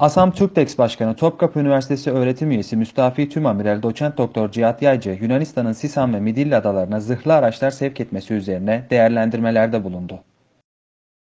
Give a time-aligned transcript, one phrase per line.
[0.00, 6.14] Asam Türktex Başkanı Topkapı Üniversitesi öğretim üyesi Müstafi Tümamiral Doçent Doktor Cihat Yaycı, Yunanistan'ın Sisam
[6.14, 10.24] ve Midilli adalarına zırhlı araçlar sevk etmesi üzerine değerlendirmelerde bulundu.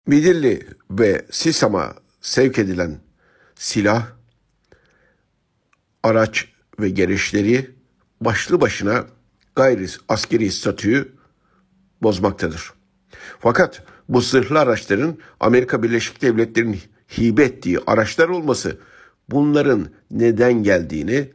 [0.07, 2.97] Midilli ve Sisam'a sevk edilen
[3.55, 4.07] silah,
[6.03, 6.49] araç
[6.81, 7.71] ve gereçleri
[8.21, 9.05] başlı başına
[9.57, 11.13] gayri askeri statüyü
[12.03, 12.73] bozmaktadır.
[13.39, 16.81] Fakat bu zırhlı araçların Amerika Birleşik Devletleri'nin
[17.19, 18.79] hibe ettiği araçlar olması
[19.29, 21.31] bunların neden geldiğini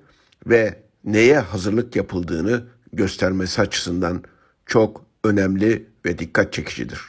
[0.47, 2.63] ve neye hazırlık yapıldığını
[2.93, 4.23] göstermesi açısından
[4.65, 7.01] çok önemli ve dikkat çekicidir.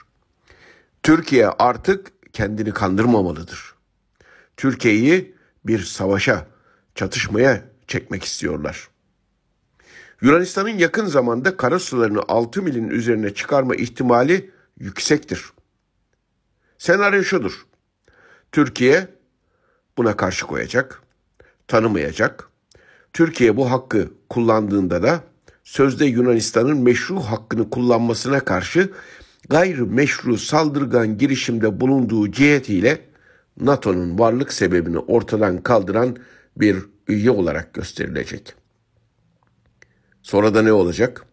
[1.02, 3.74] Türkiye artık kendini kandırmamalıdır.
[4.56, 5.34] Türkiye'yi
[5.66, 6.46] bir savaşa,
[6.95, 8.88] çatışmaya çekmek istiyorlar.
[10.20, 15.45] Yunanistan'ın yakın zamanda kara sularını 6 milin üzerine çıkarma ihtimali yüksektir.
[16.78, 17.66] Senaryo şudur.
[18.54, 19.08] Türkiye
[19.98, 21.02] buna karşı koyacak,
[21.68, 22.48] tanımayacak.
[23.12, 25.20] Türkiye bu hakkı kullandığında da
[25.65, 28.92] sözde Yunanistan'ın meşru hakkını kullanmasına karşı
[29.48, 33.01] gayri meşru saldırgan girişimde bulunduğu cihetiyle
[33.60, 36.16] NATO'nun varlık sebebini ortadan kaldıran
[36.57, 36.76] bir
[37.09, 38.54] üye olarak gösterilecek.
[40.23, 41.26] Sonra da ne olacak?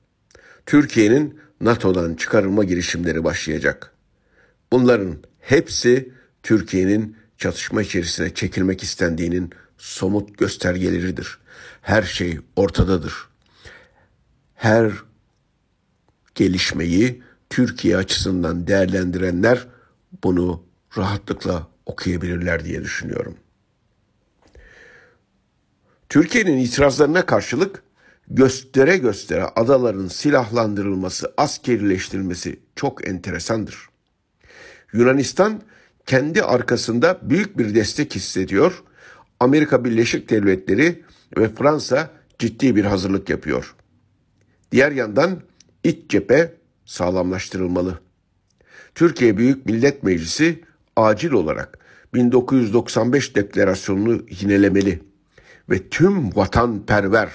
[0.66, 3.94] Türkiye'nin NATO'dan çıkarılma girişimleri başlayacak.
[4.72, 11.40] Bunların hepsi Türkiye'nin çatışma içerisine çekilmek istendiğinin somut göstergeleridir.
[11.82, 13.14] Her şey ortadadır.
[14.56, 14.92] Her
[16.36, 19.68] gelişmeyi Türkiye açısından değerlendirenler
[20.24, 20.64] bunu
[20.98, 23.38] rahatlıkla okuyabilirler diye düşünüyorum.
[26.10, 27.84] Türkiye'nin itirazlarına karşılık
[28.28, 33.90] göstere göstere adaların silahlandırılması, askerileştirilmesi çok enteresandır.
[34.94, 35.62] Yunanistan
[36.06, 38.84] kendi arkasında büyük bir destek hissediyor.
[39.40, 41.04] Amerika Birleşik Devletleri
[41.38, 43.76] ve Fransa ciddi bir hazırlık yapıyor.
[44.72, 45.42] Diğer yandan
[45.84, 46.54] iç cephe
[46.86, 48.00] sağlamlaştırılmalı.
[48.96, 50.64] Türkiye Büyük Millet Meclisi
[50.96, 51.80] acil olarak
[52.14, 55.04] 1995 deklarasyonunu yinelemeli
[55.70, 57.30] ve tüm vatanperver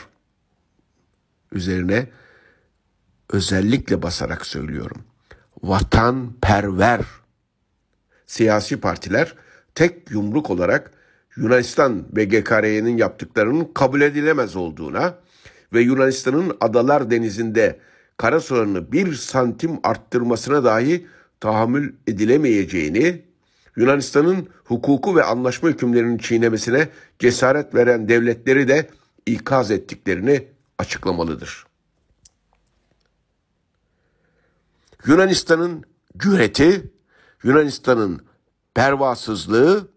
[1.53, 2.09] üzerine
[3.31, 5.05] özellikle basarak söylüyorum.
[5.63, 7.01] Vatanperver
[8.27, 9.35] siyasi partiler
[9.75, 10.91] tek yumruk olarak
[11.37, 15.15] Yunanistan ve GKR'nin yaptıklarının kabul edilemez olduğuna
[15.73, 17.79] ve Yunanistan'ın Adalar Denizi'nde
[18.17, 21.07] kara sularını bir santim arttırmasına dahi
[21.41, 23.23] tahammül edilemeyeceğini,
[23.77, 26.89] Yunanistan'ın hukuku ve anlaşma hükümlerinin çiğnemesine
[27.19, 28.89] cesaret veren devletleri de
[29.27, 30.45] ikaz ettiklerini
[30.79, 31.67] açıklamalıdır.
[35.07, 35.85] Yunanistan'ın
[36.19, 36.91] cüreti
[37.43, 38.21] Yunanistan'ın
[38.75, 39.89] pervasızlığı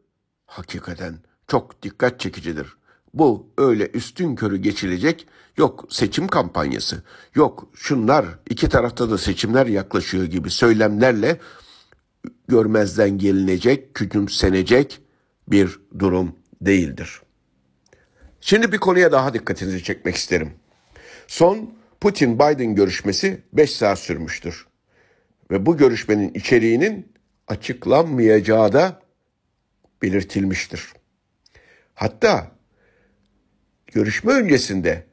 [0.46, 1.16] hakikaten
[1.48, 2.68] çok dikkat çekicidir.
[3.14, 5.28] Bu öyle üstün körü geçilecek
[5.58, 7.04] yok seçim kampanyası
[7.36, 11.40] yok şunlar iki tarafta da seçimler yaklaşıyor gibi söylemlerle
[12.48, 15.02] görmezden gelinecek, küçümsenecek
[15.48, 17.22] bir durum değildir.
[18.42, 20.54] Şimdi bir konuya daha dikkatinizi çekmek isterim.
[21.28, 24.68] Son Putin-Biden görüşmesi 5 saat sürmüştür.
[25.52, 27.12] Ve bu görüşmenin içeriğinin
[27.50, 29.00] açıklanmayacağı da
[30.02, 30.94] belirtilmiştir.
[31.94, 32.52] Hatta
[33.88, 35.06] görüşme öncesinde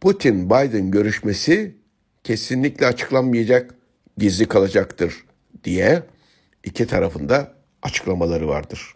[0.00, 1.76] Putin-Biden görüşmesi
[2.24, 3.74] kesinlikle açıklanmayacak,
[4.18, 5.24] gizli kalacaktır
[5.64, 6.02] diye
[6.64, 8.94] iki tarafında açıklamaları vardır.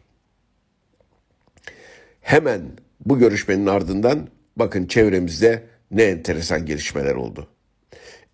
[2.20, 2.62] Hemen
[3.06, 7.48] bu görüşmenin ardından bakın çevremizde ne enteresan gelişmeler oldu.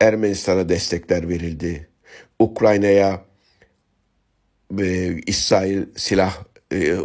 [0.01, 1.89] Ermenistan'a destekler verildi.
[2.39, 3.30] Ukrayna'ya
[4.79, 6.37] e, İsrail silah
[6.71, 6.97] e, e,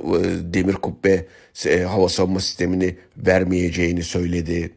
[0.42, 1.26] demir kubbe
[1.66, 4.72] e, hava savunma sistemini vermeyeceğini söyledi.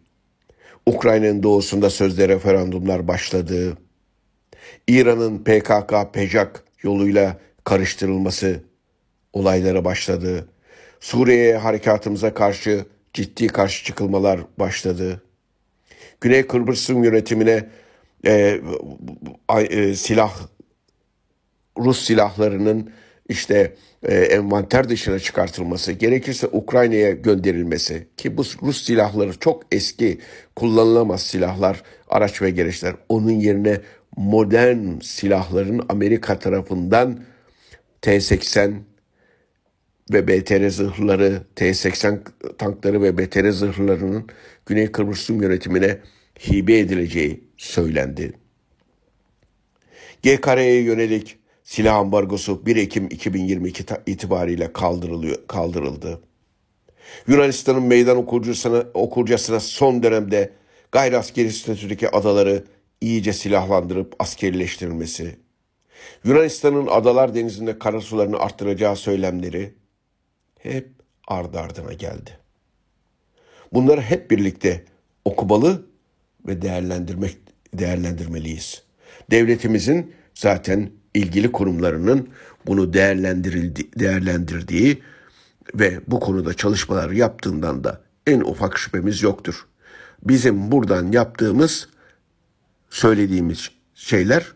[0.87, 3.78] Ukrayna'nın doğusunda sözde referandumlar başladı.
[4.88, 8.60] İran'ın PKK, PEJAK yoluyla karıştırılması
[9.32, 10.49] olaylara başladı.
[11.00, 15.23] Suriye'ye harekatımıza karşı ciddi karşı çıkılmalar başladı.
[16.20, 17.69] Güney Kıbrıs'ın yönetimine
[18.25, 18.61] e,
[19.58, 20.38] e, silah
[21.79, 22.91] Rus silahlarının
[23.29, 30.19] işte e, envanter dışına çıkartılması, gerekirse Ukrayna'ya gönderilmesi ki bu Rus silahları çok eski
[30.57, 32.95] kullanılamaz silahlar, araç ve gereçler.
[33.09, 33.81] Onun yerine
[34.17, 37.21] modern silahların Amerika tarafından
[38.03, 38.75] T-80
[40.13, 42.19] ve BTR zırhları, T-80
[42.59, 44.27] tankları ve BTR zırhlarının
[44.67, 45.99] Güney Kıbrıs Rum yönetimine
[46.49, 48.33] hibe edileceği söylendi.
[50.23, 56.20] GKR'ye yönelik silah ambargosu 1 Ekim 2022 itibariyle kaldırılıyor, kaldırıldı.
[57.26, 60.53] Yunanistan'ın meydan okurcasına, okurcasına son dönemde
[60.93, 62.65] gayri askeri statüdeki adaları
[63.00, 65.37] iyice silahlandırıp askerileştirilmesi,
[66.25, 69.75] Yunanistan'ın adalar denizinde karasularını arttıracağı söylemleri
[70.59, 70.88] hep
[71.26, 72.38] ardı ardına geldi.
[73.73, 74.85] Bunları hep birlikte
[75.25, 75.87] okumalı
[76.47, 77.37] ve değerlendirmek
[77.75, 78.82] değerlendirmeliyiz.
[79.31, 82.29] Devletimizin zaten ilgili kurumlarının
[82.67, 85.03] bunu değerlendirildi, değerlendirdiği
[85.75, 89.67] ve bu konuda çalışmalar yaptığından da en ufak şüphemiz yoktur.
[90.23, 91.88] Bizim buradan yaptığımız,
[92.91, 94.53] söylediğimiz şeyler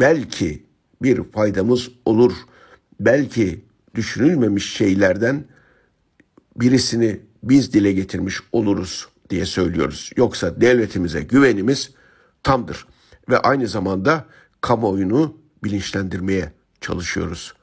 [0.00, 0.66] belki
[1.02, 2.32] bir faydamız olur.
[3.00, 3.64] Belki
[3.94, 5.44] düşünülmemiş şeylerden
[6.56, 10.10] birisini biz dile getirmiş oluruz diye söylüyoruz.
[10.16, 11.90] Yoksa devletimize güvenimiz
[12.42, 12.86] tamdır
[13.28, 14.24] ve aynı zamanda
[14.66, 17.54] kamuoyunu bilinçlendirmeye çalışıyoruz.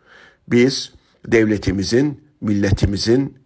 [0.48, 0.94] Biz
[1.28, 3.38] devletimizin, milletimizin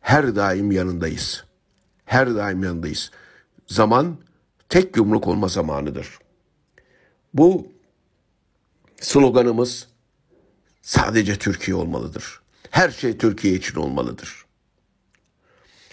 [0.00, 1.44] her daim yanındayız.
[2.04, 3.10] Her daim yanındayız.
[3.66, 4.16] Zaman
[4.68, 6.18] tek yumruk olma zamanıdır.
[7.34, 7.66] Bu
[9.00, 9.88] sloganımız
[10.82, 12.40] sadece Türkiye olmalıdır.
[12.70, 14.44] Her şey Türkiye için olmalıdır.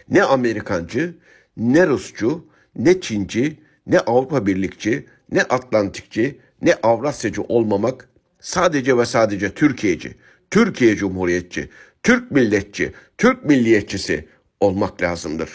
[0.09, 1.17] Ne Amerikancı,
[1.57, 8.09] ne Rusçu, ne Çinci, ne Avrupa Birlikçi, ne Atlantikçi, ne Avrasyacı olmamak
[8.39, 10.15] sadece ve sadece Türkiye'ci,
[10.51, 11.69] Türkiye Cumhuriyetçi,
[12.03, 14.27] Türk milletçi, Türk milliyetçisi
[14.59, 15.49] olmak lazımdır.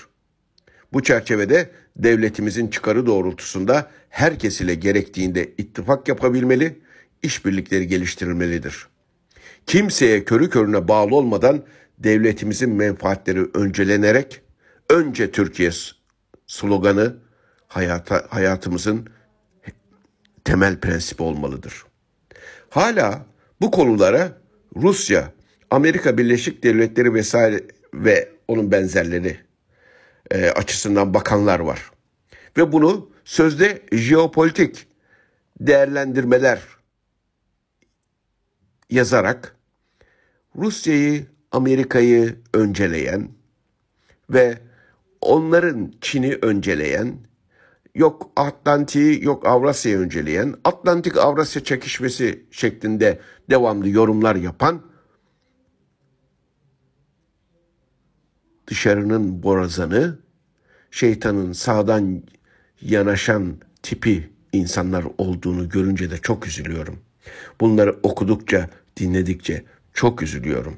[0.92, 6.78] Bu çerçevede devletimizin çıkarı doğrultusunda herkes ile gerektiğinde ittifak yapabilmeli,
[7.22, 8.86] işbirlikleri geliştirilmelidir.
[9.66, 11.62] Kimseye körü körüne bağlı olmadan
[11.98, 14.40] devletimizin menfaatleri öncelenerek
[14.90, 15.70] önce Türkiye
[16.46, 17.16] sloganı
[17.66, 19.08] hayata, hayatımızın
[20.44, 21.84] temel prensibi olmalıdır.
[22.70, 23.26] Hala
[23.60, 24.38] bu konulara
[24.76, 25.32] Rusya,
[25.70, 27.60] Amerika Birleşik Devletleri vesaire
[27.94, 29.40] ve onun benzerleri
[30.30, 31.90] e, açısından bakanlar var.
[32.56, 34.86] Ve bunu sözde jeopolitik
[35.60, 36.60] değerlendirmeler
[38.90, 39.56] yazarak
[40.56, 43.28] Rusya'yı, Amerika'yı önceleyen
[44.30, 44.58] ve
[45.20, 47.18] onların Çin'i önceleyen,
[47.94, 53.20] yok Atlantik'i yok Avrasya'yı önceleyen, Atlantik Avrasya çekişmesi şeklinde
[53.50, 54.82] devamlı yorumlar yapan
[58.66, 60.18] dışarının borazanı,
[60.90, 62.22] şeytanın sağdan
[62.80, 66.98] yanaşan tipi insanlar olduğunu görünce de çok üzülüyorum.
[67.60, 70.76] Bunları okudukça, dinledikçe çok üzülüyorum.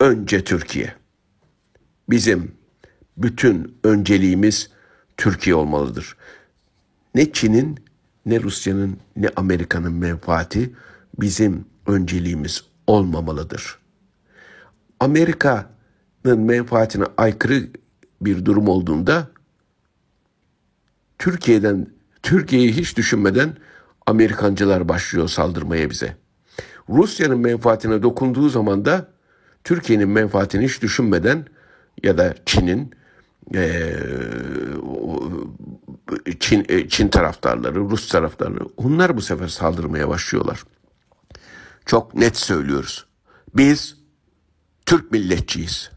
[0.00, 0.94] Önce Türkiye.
[2.10, 2.57] Bizim
[3.18, 4.70] bütün önceliğimiz
[5.16, 6.16] Türkiye olmalıdır.
[7.14, 7.78] Ne Çin'in,
[8.26, 10.72] ne Rusya'nın, ne Amerika'nın menfaati
[11.20, 13.78] bizim önceliğimiz olmamalıdır.
[15.00, 17.68] Amerika'nın menfaatine aykırı
[18.20, 19.28] bir durum olduğunda
[21.18, 21.86] Türkiye'den
[22.22, 23.56] Türkiye'yi hiç düşünmeden
[24.06, 26.16] Amerikancılar başlıyor saldırmaya bize.
[26.88, 29.08] Rusya'nın menfaatine dokunduğu zaman da
[29.64, 31.46] Türkiye'nin menfaatini hiç düşünmeden
[32.02, 32.90] ya da Çin'in
[33.54, 33.96] e,
[36.40, 40.64] Çin, e, Çin taraftarları, Rus taraftarları onlar bu sefer saldırmaya başlıyorlar.
[41.86, 43.06] Çok net söylüyoruz.
[43.54, 43.96] Biz
[44.86, 45.90] Türk milletçiyiz.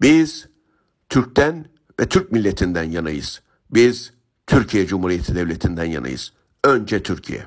[0.00, 0.48] Biz
[1.08, 1.66] Türk'ten
[2.00, 3.42] ve Türk milletinden yanayız.
[3.70, 4.12] Biz
[4.46, 6.32] Türkiye Cumhuriyeti Devleti'nden yanayız.
[6.64, 7.46] Önce Türkiye.